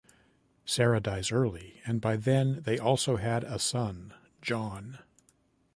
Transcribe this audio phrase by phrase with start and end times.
[0.65, 4.97] Sara dies early and by then they also had a son Jon.